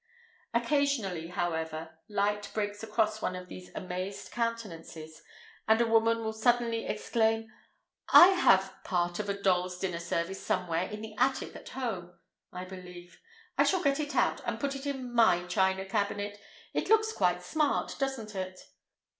Occasionally, 0.55 1.27
however, 1.27 1.99
light 2.09 2.49
breaks 2.55 2.81
across 2.81 3.21
one 3.21 3.35
of 3.35 3.49
these 3.49 3.69
amazed 3.75 4.31
countenances, 4.31 5.21
and 5.67 5.79
a 5.79 5.85
woman 5.85 6.23
will 6.23 6.33
suddenly 6.33 6.87
exclaim: 6.87 7.51
"I 8.09 8.29
have 8.29 8.73
part 8.83 9.19
of 9.19 9.29
a 9.29 9.39
dolls' 9.39 9.77
dinner 9.77 9.99
service 9.99 10.43
somewhere 10.43 10.85
in 10.89 11.01
the 11.03 11.15
attic 11.19 11.55
at 11.55 11.69
home, 11.69 12.17
I 12.51 12.65
believe. 12.65 13.21
I 13.59 13.63
shall 13.63 13.83
get 13.83 13.99
it 13.99 14.15
out, 14.15 14.41
and 14.43 14.59
put 14.59 14.75
it 14.75 14.87
in 14.87 15.13
my 15.13 15.45
china 15.45 15.85
cabinet. 15.85 16.39
It 16.73 16.89
looks 16.89 17.13
quite 17.13 17.43
smart, 17.43 17.95
doesn't 17.99 18.33
it?" 18.33 18.59